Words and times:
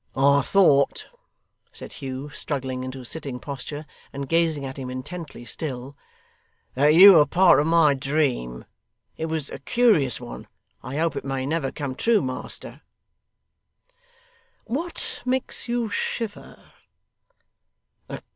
'I 0.15 0.41
thought,' 0.41 1.05
said 1.71 1.93
Hugh, 1.93 2.31
struggling 2.31 2.83
into 2.83 3.01
a 3.01 3.05
sitting 3.05 3.39
posture 3.39 3.85
and 4.11 4.27
gazing 4.27 4.65
at 4.65 4.77
him 4.79 4.89
intently, 4.89 5.45
still, 5.45 5.95
'that 6.73 6.95
you 6.95 7.13
were 7.13 7.21
a 7.21 7.27
part 7.27 7.59
of 7.59 7.67
my 7.67 7.93
dream. 7.93 8.65
It 9.15 9.27
was 9.27 9.51
a 9.51 9.59
curious 9.59 10.19
one. 10.19 10.47
I 10.81 10.97
hope 10.97 11.15
it 11.15 11.23
may 11.23 11.45
never 11.45 11.71
come 11.71 11.93
true, 11.93 12.23
master.' 12.23 12.81
'What 14.65 15.21
makes 15.23 15.67
you 15.67 15.87
shiver? 15.87 16.71